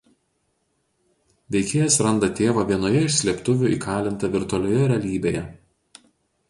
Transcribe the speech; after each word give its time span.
Veikėjas 1.55 1.97
randa 2.07 2.31
tėvą 2.41 2.65
vienoje 2.73 3.05
iš 3.09 3.19
slėptuvių 3.21 3.71
įkalintą 3.77 4.33
virtualioje 4.39 4.91
realybėje. 4.95 5.47